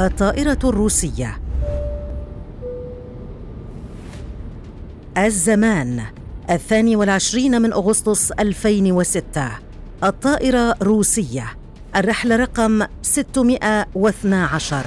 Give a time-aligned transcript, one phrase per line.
[0.00, 1.38] الطائرة الروسية.
[5.16, 6.02] الزمان
[6.50, 9.50] الثاني والعشرين من أغسطس 2006
[10.04, 11.46] الطائرة روسية.
[11.96, 14.86] الرحلة رقم 612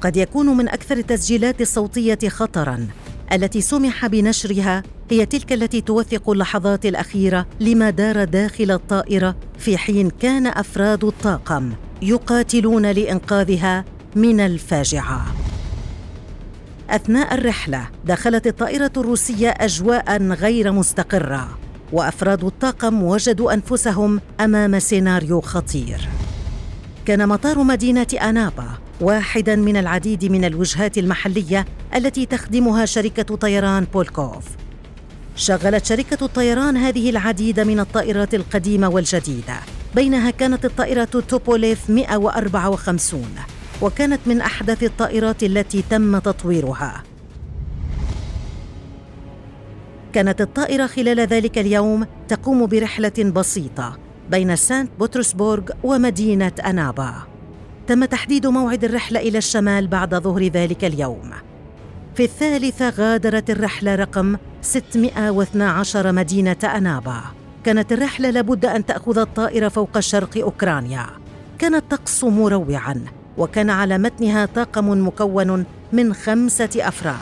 [0.00, 2.88] قد يكون من أكثر التسجيلات الصوتية خطراً
[3.32, 10.10] التي سمح بنشرها هي تلك التي توثق اللحظات الأخيرة لما دار داخل الطائرة في حين
[10.10, 11.72] كان أفراد الطاقم.
[12.04, 13.84] يقاتلون لإنقاذها
[14.16, 15.26] من الفاجعة.
[16.90, 21.58] أثناء الرحلة دخلت الطائرة الروسية اجواء غير مستقرة
[21.92, 26.08] وأفراد الطاقم وجدوا أنفسهم أمام سيناريو خطير.
[27.06, 28.68] كان مطار مدينة أنابا
[29.00, 34.44] واحدا من العديد من الوجهات المحلية التي تخدمها شركة طيران بولكوف.
[35.36, 39.56] شغلت شركة الطيران هذه العديد من الطائرات القديمة والجديدة.
[39.94, 43.24] بينها كانت الطائرة توبوليف 154
[43.82, 47.02] وكانت من أحدث الطائرات التي تم تطويرها.
[50.12, 53.98] كانت الطائرة خلال ذلك اليوم تقوم برحلة بسيطة
[54.30, 57.14] بين سانت بطرسبورغ ومدينة أنابا.
[57.86, 61.30] تم تحديد موعد الرحلة إلى الشمال بعد ظهر ذلك اليوم.
[62.14, 67.43] في الثالثة غادرت الرحلة رقم 612 مدينة أنابا.
[67.64, 71.06] كانت الرحلة لابد أن تأخذ الطائرة فوق شرق أوكرانيا.
[71.58, 73.04] كان الطقس مروعا
[73.38, 77.16] وكان على متنها طاقم مكون من خمسة أفراد.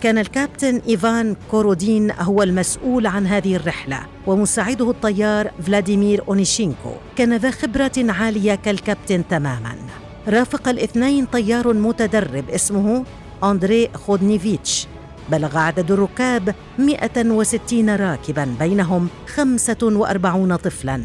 [0.00, 6.92] كان الكابتن إيفان كورودين هو المسؤول عن هذه الرحلة ومساعده الطيار فلاديمير أونيشينكو.
[7.16, 9.74] كان ذا خبرة عالية كالكابتن تماما.
[10.28, 13.04] رافق الاثنين طيار متدرب اسمه
[13.44, 14.86] أندري خودنيفيتش.
[15.30, 21.02] بلغ عدد الركاب 160 راكبا بينهم 45 طفلا.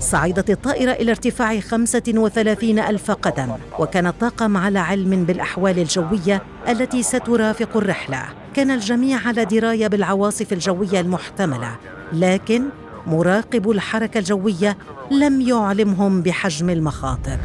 [0.00, 7.76] صعدت الطائرة إلى ارتفاع 35 ألف قدم وكان الطاقم على علم بالأحوال الجوية التي سترافق
[7.76, 8.22] الرحلة.
[8.54, 11.76] كان الجميع على دراية بالعواصف الجوية المحتملة
[12.12, 12.62] لكن
[13.06, 14.76] مراقب الحركة الجوية
[15.10, 17.38] لم يعلمهم بحجم المخاطر.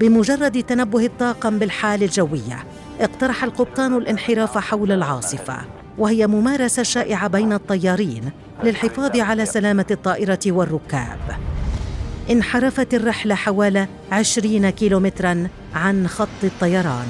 [0.00, 2.64] بمجرد تنبه الطاقم بالحال الجوية
[3.00, 5.56] اقترح القبطان الانحراف حول العاصفة
[5.98, 8.30] وهي ممارسة شائعة بين الطيارين
[8.64, 11.18] للحفاظ على سلامة الطائرة والركاب.
[12.30, 17.08] انحرفت الرحلة حوالي عشرين كيلومترا عن خط الطيران.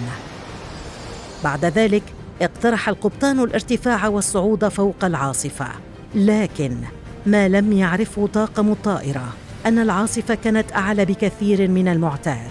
[1.45, 2.03] بعد ذلك
[2.43, 5.69] اقترح القبطان الارتفاع والصعود فوق العاصفة
[6.15, 6.77] لكن
[7.27, 9.29] ما لم يعرفه طاقم الطائرة
[9.67, 12.51] أن العاصفة كانت أعلى بكثير من المعتاد.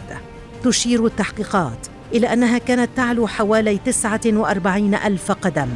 [0.64, 5.70] تشير التحقيقات إلى أنها كانت تعلو حوالي 49 ألف قدم.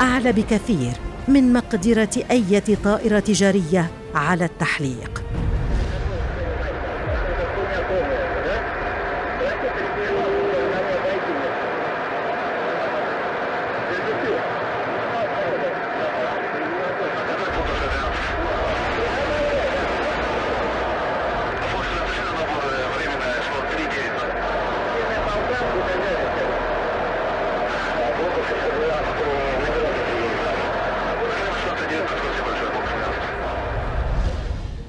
[0.00, 0.92] أعلى بكثير
[1.28, 5.22] من مقدرة أي طائرة تجارية على التحليق.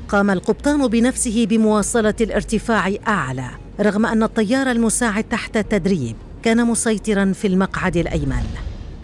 [0.09, 7.47] قام القبطان بنفسه بمواصلة الارتفاع أعلى رغم أن الطيار المساعد تحت التدريب كان مسيطرا في
[7.47, 8.43] المقعد الأيمن.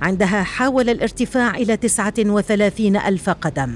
[0.01, 3.75] عندها حاول الارتفاع إلى 39 ألف قدم.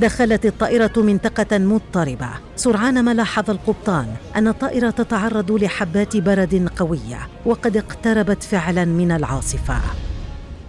[0.00, 2.28] دخلت الطائرة منطقة مضطربة.
[2.56, 9.80] سرعان ما لاحظ القبطان أن الطائرة تتعرض لحبات برد قوية وقد اقتربت فعلا من العاصفة.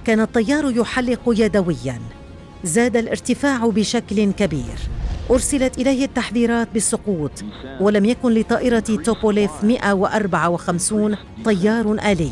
[0.05, 1.99] كان الطيار يحلق يدويا.
[2.63, 4.79] زاد الارتفاع بشكل كبير.
[5.31, 7.31] أرسلت إليه التحذيرات بالسقوط
[7.79, 12.31] ولم يكن لطائرة توبوليف 154 طيار آلي.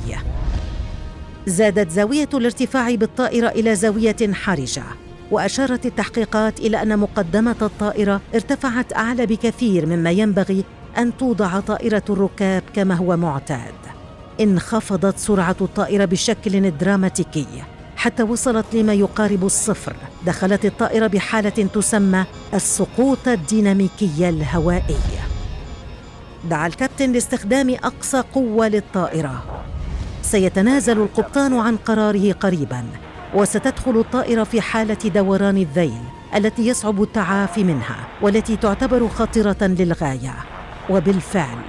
[1.45, 4.83] زادت زاوية الارتفاع بالطائرة إلى زاوية حرجة
[5.31, 10.63] وأشارت التحقيقات إلى أن مقدمة الطائرة ارتفعت أعلى بكثير مما ينبغي
[10.97, 13.73] أن توضع طائرة الركاب كما هو معتاد.
[14.41, 17.45] انخفضت سرعة الطائرة بشكل دراماتيكي.
[18.03, 19.95] حتى وصلت لما يقارب الصفر.
[20.25, 24.97] دخلت الطائرة بحالة تسمى السقوط الديناميكي الهوائي
[26.49, 29.43] دعا الكابتن لاستخدام أقصى قوة للطائرة.
[30.21, 32.83] سيتنازل القبطان عن قراره قريبا
[33.35, 36.03] وستدخل الطائرة في حالة دوران الذيل
[36.35, 40.35] التي يصعب التعافي منها والتي تعتبر خطرة للغاية.
[40.89, 41.59] وبالفعل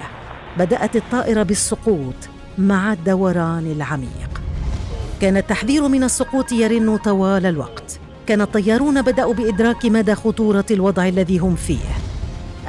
[0.58, 2.14] بدأت الطائرة بالسقوط
[2.58, 4.33] مع الدوران العميق.
[5.20, 7.98] كان التحذير من السقوط يرن طوال الوقت.
[8.26, 11.88] كان الطيارون بدأوا بإدراك مدى خطورة الوضع الذي هم فيه.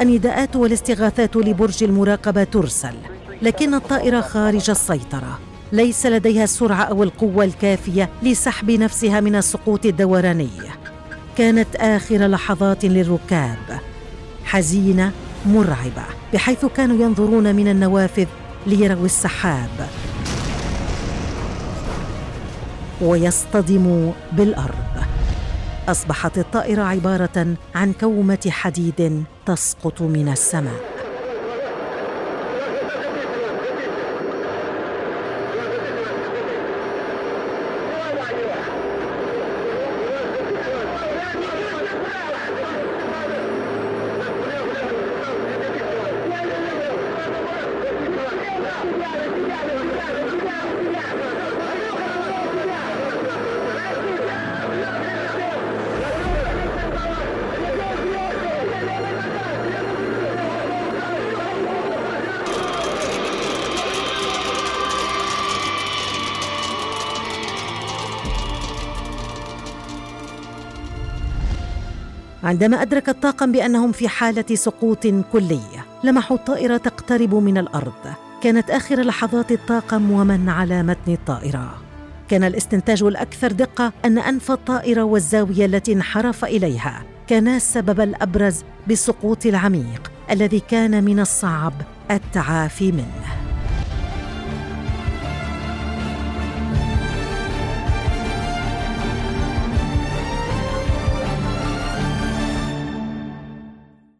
[0.01, 2.93] النداءات والاستغاثات لبرج المراقبة ترسل
[3.41, 5.39] لكن الطائرة خارج السيطرة.
[5.71, 10.49] ليس لديها السرعة أو القوة الكافية لسحب نفسها من السقوط الدوراني.
[11.37, 13.79] كانت آخر لحظات للركاب.
[14.45, 15.11] حزينة
[15.45, 16.03] مرعبة
[16.33, 18.27] بحيث كانوا ينظرون من النوافذ
[18.67, 19.89] ليروا السحاب.
[23.01, 24.85] ويصطدموا بالأرض.
[25.87, 30.94] أصبحت الطائرة عبارة عن كومة حديد تسقط من السماء.
[72.45, 78.13] عندما أدرك الطاقم بأنهم في حالة سقوط كلية لمحوا الطائرة تقترب من الأرض.
[78.41, 81.77] كانت آخر لحظات الطاقم ومن على متن الطائرة.
[82.29, 87.03] كان الاستنتاج الأكثر دقة أن أنف الطائرة والزاوية التي انحرف إليها.
[87.27, 91.73] كانا السبب الأبرز بالسقوط العميق الذي كان من الصعب
[92.11, 93.44] التعافي منه.